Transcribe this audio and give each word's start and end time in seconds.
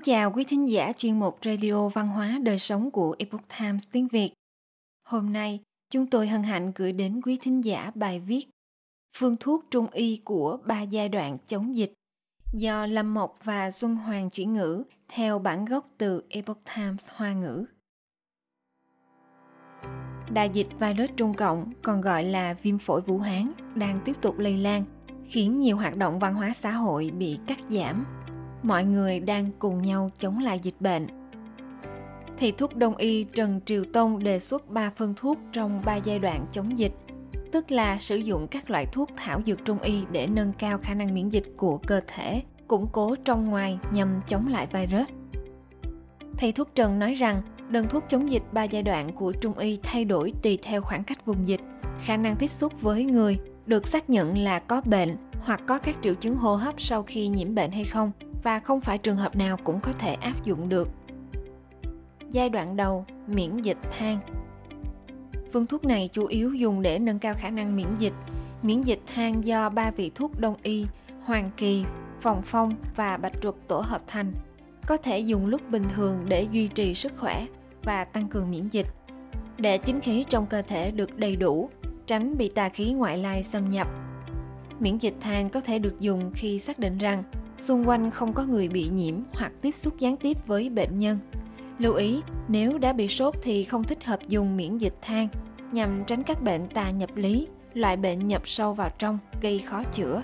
Xin 0.00 0.04
chào 0.14 0.32
quý 0.32 0.44
thính 0.44 0.68
giả 0.68 0.92
chuyên 0.98 1.18
mục 1.18 1.38
Radio 1.44 1.88
Văn 1.88 2.08
hóa 2.08 2.38
Đời 2.42 2.58
Sống 2.58 2.90
của 2.90 3.16
Epoch 3.18 3.40
Times 3.58 3.84
tiếng 3.92 4.08
Việt. 4.08 4.32
Hôm 5.08 5.32
nay, 5.32 5.60
chúng 5.90 6.06
tôi 6.06 6.28
hân 6.28 6.42
hạnh 6.42 6.72
gửi 6.76 6.92
đến 6.92 7.20
quý 7.24 7.38
thính 7.42 7.64
giả 7.64 7.92
bài 7.94 8.20
viết 8.20 8.48
Phương 9.16 9.36
thuốc 9.40 9.64
trung 9.70 9.86
y 9.92 10.20
của 10.24 10.58
ba 10.66 10.82
giai 10.82 11.08
đoạn 11.08 11.38
chống 11.46 11.76
dịch 11.76 11.92
do 12.52 12.86
Lâm 12.86 13.14
Mộc 13.14 13.38
và 13.44 13.70
Xuân 13.70 13.96
Hoàng 13.96 14.30
chuyển 14.30 14.52
ngữ 14.52 14.82
theo 15.08 15.38
bản 15.38 15.64
gốc 15.64 15.88
từ 15.98 16.22
Epoch 16.28 16.60
Times 16.76 17.08
Hoa 17.10 17.32
ngữ. 17.32 17.64
Đại 20.32 20.50
dịch 20.52 20.68
virus 20.78 21.10
Trung 21.16 21.34
Cộng, 21.34 21.72
còn 21.82 22.00
gọi 22.00 22.24
là 22.24 22.54
viêm 22.62 22.78
phổi 22.78 23.00
Vũ 23.00 23.18
Hán, 23.18 23.52
đang 23.74 24.00
tiếp 24.04 24.16
tục 24.22 24.38
lây 24.38 24.56
lan, 24.56 24.84
khiến 25.24 25.60
nhiều 25.60 25.76
hoạt 25.76 25.96
động 25.96 26.18
văn 26.18 26.34
hóa 26.34 26.52
xã 26.54 26.70
hội 26.70 27.10
bị 27.10 27.38
cắt 27.46 27.58
giảm. 27.70 28.19
Mọi 28.62 28.84
người 28.84 29.20
đang 29.20 29.50
cùng 29.58 29.82
nhau 29.82 30.10
chống 30.18 30.38
lại 30.38 30.58
dịch 30.58 30.74
bệnh. 30.80 31.06
Thầy 32.38 32.52
thuốc 32.52 32.76
đông 32.76 32.96
y 32.96 33.24
Trần 33.24 33.60
Triều 33.66 33.84
Tông 33.92 34.24
đề 34.24 34.38
xuất 34.38 34.70
3 34.70 34.90
phương 34.96 35.14
thuốc 35.16 35.38
trong 35.52 35.82
3 35.84 35.96
giai 35.96 36.18
đoạn 36.18 36.46
chống 36.52 36.78
dịch, 36.78 36.92
tức 37.52 37.70
là 37.70 37.98
sử 37.98 38.16
dụng 38.16 38.46
các 38.50 38.70
loại 38.70 38.86
thuốc 38.86 39.08
thảo 39.16 39.40
dược 39.46 39.64
trung 39.64 39.78
y 39.78 40.04
để 40.12 40.26
nâng 40.26 40.52
cao 40.52 40.78
khả 40.78 40.94
năng 40.94 41.14
miễn 41.14 41.28
dịch 41.28 41.44
của 41.56 41.78
cơ 41.86 42.00
thể, 42.06 42.42
củng 42.68 42.86
cố 42.92 43.16
trong 43.24 43.50
ngoài 43.50 43.78
nhằm 43.92 44.20
chống 44.28 44.48
lại 44.48 44.66
virus. 44.72 45.08
Thầy 46.38 46.52
thuốc 46.52 46.68
Trần 46.74 46.98
nói 46.98 47.14
rằng 47.14 47.42
đơn 47.68 47.86
thuốc 47.88 48.04
chống 48.08 48.30
dịch 48.30 48.42
3 48.52 48.64
giai 48.64 48.82
đoạn 48.82 49.12
của 49.14 49.32
Trung 49.32 49.58
y 49.58 49.78
thay 49.82 50.04
đổi 50.04 50.32
tùy 50.42 50.58
theo 50.62 50.82
khoảng 50.82 51.04
cách 51.04 51.26
vùng 51.26 51.48
dịch, 51.48 51.60
khả 52.04 52.16
năng 52.16 52.36
tiếp 52.36 52.48
xúc 52.48 52.72
với 52.80 53.04
người 53.04 53.38
được 53.66 53.86
xác 53.86 54.10
nhận 54.10 54.38
là 54.38 54.58
có 54.58 54.82
bệnh 54.84 55.16
hoặc 55.40 55.60
có 55.66 55.78
các 55.78 55.96
triệu 56.02 56.14
chứng 56.14 56.34
hô 56.34 56.56
hấp 56.56 56.80
sau 56.80 57.02
khi 57.02 57.28
nhiễm 57.28 57.54
bệnh 57.54 57.72
hay 57.72 57.84
không 57.84 58.12
và 58.42 58.58
không 58.58 58.80
phải 58.80 58.98
trường 58.98 59.16
hợp 59.16 59.36
nào 59.36 59.56
cũng 59.64 59.80
có 59.80 59.92
thể 59.92 60.14
áp 60.14 60.44
dụng 60.44 60.68
được. 60.68 60.88
Giai 62.30 62.48
đoạn 62.48 62.76
đầu, 62.76 63.04
miễn 63.26 63.62
dịch 63.62 63.78
than. 63.98 64.18
Phương 65.52 65.66
thuốc 65.66 65.84
này 65.84 66.08
chủ 66.12 66.26
yếu 66.26 66.54
dùng 66.54 66.82
để 66.82 66.98
nâng 66.98 67.18
cao 67.18 67.34
khả 67.38 67.50
năng 67.50 67.76
miễn 67.76 67.88
dịch. 67.98 68.14
Miễn 68.62 68.82
dịch 68.82 69.00
than 69.14 69.44
do 69.44 69.68
ba 69.68 69.90
vị 69.90 70.10
thuốc 70.14 70.40
đông 70.40 70.56
y, 70.62 70.86
hoàng 71.24 71.50
kỳ, 71.56 71.84
phòng 72.20 72.42
phong 72.44 72.74
và 72.96 73.16
bạch 73.16 73.42
truật 73.42 73.54
tổ 73.68 73.80
hợp 73.80 74.02
thành– 74.06 74.32
có 74.90 74.96
thể 74.96 75.18
dùng 75.18 75.46
lúc 75.46 75.60
bình 75.70 75.84
thường 75.94 76.24
để 76.28 76.46
duy 76.52 76.68
trì 76.68 76.94
sức 76.94 77.12
khỏe 77.16 77.46
và 77.82 78.04
tăng 78.04 78.28
cường 78.28 78.50
miễn 78.50 78.68
dịch 78.68 78.86
để 79.58 79.78
chính 79.78 80.00
khí 80.00 80.24
trong 80.30 80.46
cơ 80.46 80.62
thể 80.62 80.90
được 80.90 81.18
đầy 81.18 81.36
đủ 81.36 81.70
tránh 82.06 82.38
bị 82.38 82.48
tà 82.48 82.68
khí 82.68 82.92
ngoại 82.92 83.18
lai 83.18 83.42
xâm 83.42 83.70
nhập 83.70 83.88
miễn 84.80 84.98
dịch 84.98 85.14
than 85.20 85.50
có 85.50 85.60
thể 85.60 85.78
được 85.78 86.00
dùng 86.00 86.30
khi 86.34 86.58
xác 86.58 86.78
định 86.78 86.98
rằng 86.98 87.22
xung 87.60 87.88
quanh 87.88 88.10
không 88.10 88.32
có 88.32 88.44
người 88.44 88.68
bị 88.68 88.88
nhiễm 88.88 89.14
hoặc 89.32 89.52
tiếp 89.60 89.74
xúc 89.74 89.98
gián 89.98 90.16
tiếp 90.16 90.46
với 90.46 90.70
bệnh 90.70 90.98
nhân. 90.98 91.18
Lưu 91.78 91.94
ý 91.94 92.22
nếu 92.48 92.78
đã 92.78 92.92
bị 92.92 93.08
sốt 93.08 93.34
thì 93.42 93.64
không 93.64 93.84
thích 93.84 94.04
hợp 94.04 94.20
dùng 94.28 94.56
miễn 94.56 94.78
dịch 94.78 94.94
than 95.02 95.28
nhằm 95.72 96.04
tránh 96.06 96.22
các 96.22 96.42
bệnh 96.42 96.68
tà 96.68 96.90
nhập 96.90 97.10
lý 97.16 97.46
loại 97.74 97.96
bệnh 97.96 98.26
nhập 98.26 98.48
sâu 98.48 98.74
vào 98.74 98.90
trong 98.98 99.18
gây 99.42 99.58
khó 99.58 99.82
chữa. 99.84 100.22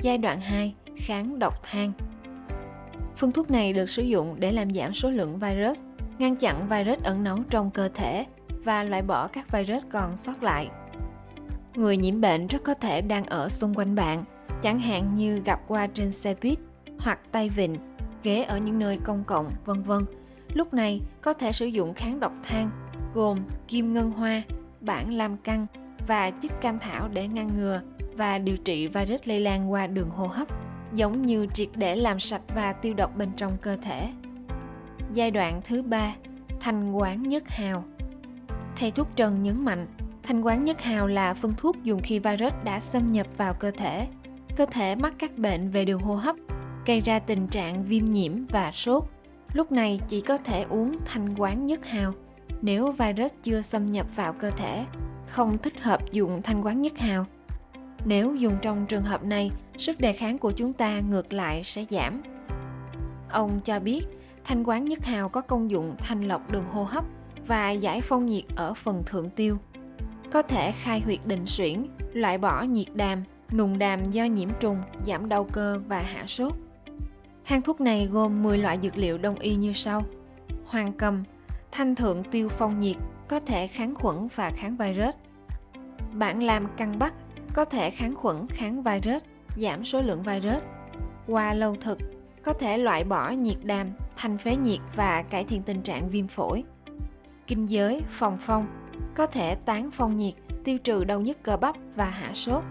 Giai 0.00 0.18
đoạn 0.18 0.40
2 0.40 0.74
kháng 0.96 1.38
độc 1.38 1.62
than. 1.70 1.92
Phương 3.16 3.32
thuốc 3.32 3.50
này 3.50 3.72
được 3.72 3.90
sử 3.90 4.02
dụng 4.02 4.36
để 4.38 4.52
làm 4.52 4.70
giảm 4.70 4.94
số 4.94 5.10
lượng 5.10 5.38
virus, 5.38 5.80
ngăn 6.18 6.36
chặn 6.36 6.68
virus 6.68 7.02
ẩn 7.02 7.24
nấu 7.24 7.38
trong 7.50 7.70
cơ 7.70 7.88
thể 7.88 8.26
và 8.64 8.82
loại 8.82 9.02
bỏ 9.02 9.28
các 9.28 9.52
virus 9.52 9.84
còn 9.90 10.16
sót 10.16 10.42
lại. 10.42 10.68
Người 11.74 11.96
nhiễm 11.96 12.20
bệnh 12.20 12.46
rất 12.46 12.62
có 12.64 12.74
thể 12.74 13.00
đang 13.00 13.26
ở 13.26 13.48
xung 13.48 13.74
quanh 13.74 13.94
bạn, 13.94 14.24
chẳng 14.62 14.78
hạn 14.78 15.14
như 15.14 15.42
gặp 15.44 15.60
qua 15.68 15.86
trên 15.86 16.12
xe 16.12 16.34
buýt 16.42 16.58
hoặc 16.98 17.18
tay 17.32 17.48
vịn, 17.48 17.76
ghế 18.22 18.42
ở 18.42 18.58
những 18.58 18.78
nơi 18.78 18.98
công 19.04 19.24
cộng, 19.24 19.50
vân 19.64 19.82
vân. 19.82 20.04
Lúc 20.54 20.74
này 20.74 21.00
có 21.20 21.32
thể 21.32 21.52
sử 21.52 21.66
dụng 21.66 21.94
kháng 21.94 22.20
độc 22.20 22.32
than 22.42 22.70
gồm 23.14 23.38
kim 23.68 23.94
ngân 23.94 24.10
hoa, 24.10 24.42
bản 24.80 25.12
lam 25.12 25.36
căng 25.36 25.66
và 26.06 26.30
chích 26.42 26.52
cam 26.60 26.78
thảo 26.78 27.08
để 27.08 27.28
ngăn 27.28 27.50
ngừa 27.56 27.80
và 28.16 28.38
điều 28.38 28.56
trị 28.56 28.86
virus 28.86 29.20
lây 29.24 29.40
lan 29.40 29.72
qua 29.72 29.86
đường 29.86 30.10
hô 30.10 30.26
hấp 30.26 30.48
giống 30.92 31.26
như 31.26 31.46
triệt 31.54 31.68
để 31.74 31.96
làm 31.96 32.20
sạch 32.20 32.42
và 32.54 32.72
tiêu 32.72 32.94
độc 32.94 33.16
bên 33.16 33.30
trong 33.36 33.56
cơ 33.60 33.76
thể. 33.76 34.08
Giai 35.14 35.30
đoạn 35.30 35.60
thứ 35.68 35.82
ba, 35.82 36.14
thanh 36.60 36.92
quán 36.92 37.22
nhất 37.22 37.48
hào. 37.48 37.84
Thầy 38.76 38.90
thuốc 38.90 39.08
Trần 39.16 39.42
nhấn 39.42 39.64
mạnh, 39.64 39.86
thanh 40.22 40.42
quán 40.42 40.64
nhất 40.64 40.82
hào 40.82 41.06
là 41.06 41.34
phương 41.34 41.54
thuốc 41.56 41.82
dùng 41.82 42.00
khi 42.04 42.18
virus 42.18 42.52
đã 42.64 42.80
xâm 42.80 43.12
nhập 43.12 43.26
vào 43.36 43.54
cơ 43.54 43.70
thể. 43.70 44.06
Cơ 44.56 44.66
thể 44.66 44.94
mắc 44.94 45.14
các 45.18 45.38
bệnh 45.38 45.70
về 45.70 45.84
đường 45.84 46.00
hô 46.00 46.14
hấp, 46.14 46.36
gây 46.86 47.00
ra 47.00 47.18
tình 47.18 47.46
trạng 47.46 47.84
viêm 47.84 48.04
nhiễm 48.04 48.32
và 48.46 48.72
sốt. 48.72 49.04
Lúc 49.52 49.72
này 49.72 50.00
chỉ 50.08 50.20
có 50.20 50.38
thể 50.38 50.62
uống 50.62 50.96
thanh 51.04 51.34
quán 51.36 51.66
nhất 51.66 51.86
hào 51.86 52.12
nếu 52.62 52.92
virus 52.92 53.32
chưa 53.42 53.62
xâm 53.62 53.86
nhập 53.86 54.06
vào 54.16 54.32
cơ 54.32 54.50
thể. 54.50 54.84
Không 55.28 55.58
thích 55.58 55.82
hợp 55.82 56.12
dùng 56.12 56.42
thanh 56.42 56.62
quán 56.62 56.82
nhất 56.82 56.98
hào 56.98 57.26
nếu 58.04 58.34
dùng 58.34 58.56
trong 58.62 58.86
trường 58.86 59.02
hợp 59.02 59.24
này, 59.24 59.50
sức 59.78 60.00
đề 60.00 60.12
kháng 60.12 60.38
của 60.38 60.52
chúng 60.52 60.72
ta 60.72 61.00
ngược 61.00 61.32
lại 61.32 61.64
sẽ 61.64 61.84
giảm. 61.90 62.22
Ông 63.30 63.60
cho 63.64 63.80
biết, 63.80 64.02
thanh 64.44 64.64
quán 64.64 64.84
nhất 64.84 65.04
hào 65.04 65.28
có 65.28 65.40
công 65.40 65.70
dụng 65.70 65.96
thanh 65.98 66.28
lọc 66.28 66.52
đường 66.52 66.64
hô 66.72 66.84
hấp 66.84 67.04
và 67.46 67.70
giải 67.70 68.00
phong 68.00 68.26
nhiệt 68.26 68.44
ở 68.56 68.74
phần 68.74 69.02
thượng 69.06 69.30
tiêu. 69.30 69.58
Có 70.32 70.42
thể 70.42 70.72
khai 70.72 71.00
huyệt 71.00 71.20
định 71.24 71.46
suyễn, 71.46 71.86
loại 72.12 72.38
bỏ 72.38 72.62
nhiệt 72.62 72.88
đàm, 72.94 73.24
nùng 73.52 73.78
đàm 73.78 74.10
do 74.10 74.24
nhiễm 74.24 74.48
trùng, 74.60 74.82
giảm 75.06 75.28
đau 75.28 75.44
cơ 75.44 75.80
và 75.88 76.02
hạ 76.02 76.26
sốt. 76.26 76.52
Thang 77.44 77.62
thuốc 77.62 77.80
này 77.80 78.06
gồm 78.06 78.42
10 78.42 78.58
loại 78.58 78.78
dược 78.82 78.96
liệu 78.96 79.18
đông 79.18 79.38
y 79.38 79.54
như 79.54 79.72
sau. 79.72 80.02
Hoàng 80.64 80.92
cầm, 80.92 81.24
thanh 81.72 81.94
thượng 81.94 82.24
tiêu 82.24 82.48
phong 82.48 82.80
nhiệt, 82.80 82.96
có 83.28 83.40
thể 83.40 83.66
kháng 83.66 83.94
khuẩn 83.94 84.28
và 84.34 84.50
kháng 84.56 84.76
virus. 84.76 85.14
Bản 86.12 86.42
làm 86.42 86.66
căng 86.76 86.98
bắc, 86.98 87.14
có 87.54 87.64
thể 87.64 87.90
kháng 87.90 88.14
khuẩn, 88.14 88.46
kháng 88.48 88.82
virus, 88.82 89.22
giảm 89.56 89.84
số 89.84 90.00
lượng 90.02 90.22
virus. 90.22 90.62
Qua 91.26 91.54
lâu 91.54 91.76
thực, 91.80 91.98
có 92.42 92.52
thể 92.52 92.78
loại 92.78 93.04
bỏ 93.04 93.30
nhiệt 93.30 93.56
đàm, 93.62 93.90
thanh 94.16 94.38
phế 94.38 94.56
nhiệt 94.56 94.80
và 94.96 95.22
cải 95.22 95.44
thiện 95.44 95.62
tình 95.62 95.82
trạng 95.82 96.08
viêm 96.08 96.28
phổi. 96.28 96.64
Kinh 97.46 97.66
giới, 97.68 98.02
phòng 98.10 98.38
phong, 98.40 98.66
có 99.14 99.26
thể 99.26 99.54
tán 99.54 99.90
phong 99.92 100.16
nhiệt, 100.16 100.34
tiêu 100.64 100.78
trừ 100.78 101.04
đau 101.04 101.20
nhức 101.20 101.42
cơ 101.42 101.56
bắp 101.56 101.76
và 101.96 102.04
hạ 102.04 102.30
sốt. 102.34 102.62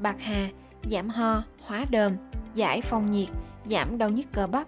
Bạc 0.00 0.16
hà, 0.20 0.48
giảm 0.90 1.08
ho, 1.08 1.42
hóa 1.60 1.84
đờm, 1.90 2.16
giải 2.54 2.80
phong 2.80 3.10
nhiệt, 3.10 3.28
giảm 3.64 3.98
đau 3.98 4.10
nhức 4.10 4.26
cơ 4.32 4.46
bắp. 4.46 4.66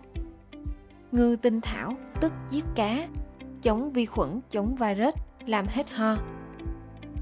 Ngư 1.12 1.36
tinh 1.42 1.60
thảo, 1.60 1.92
tức 2.20 2.32
diếp 2.50 2.64
cá, 2.76 3.08
chống 3.62 3.92
vi 3.92 4.06
khuẩn, 4.06 4.40
chống 4.50 4.76
virus, 4.76 5.14
làm 5.46 5.66
hết 5.68 5.90
ho. 5.90 6.16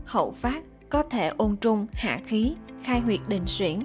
Hậu 0.06 0.32
phát, 0.32 0.62
có 0.88 1.03
thể 1.03 1.28
ôn 1.28 1.56
trung, 1.56 1.87
hạ 1.93 2.21
khí, 2.26 2.54
khai 2.82 3.00
huyệt 3.00 3.21
đình 3.28 3.47
suyễn. 3.47 3.81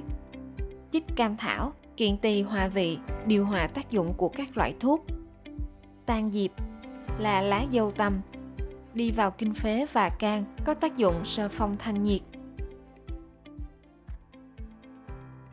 Chích 0.92 1.06
cam 1.16 1.38
thảo, 1.38 1.74
kiện 1.98 2.18
tỳ 2.18 2.42
hòa 2.42 2.68
vị, 2.68 2.98
điều 3.26 3.46
hòa 3.46 3.68
tác 3.68 3.92
dụng 3.92 4.14
của 4.18 4.30
các 4.30 4.58
loại 4.58 4.76
thuốc. 4.80 5.06
Tan 6.06 6.32
diệp 6.32 6.52
là 7.20 7.42
lá 7.42 7.66
dâu 7.74 7.92
tầm, 7.92 8.14
đi 8.94 9.12
vào 9.12 9.32
kinh 9.32 9.54
phế 9.54 9.86
và 9.94 10.10
can 10.10 10.44
có 10.66 10.74
tác 10.74 10.98
dụng 10.98 11.26
sơ 11.26 11.50
phong 11.50 11.76
thanh 11.80 12.04
nhiệt. 12.04 12.22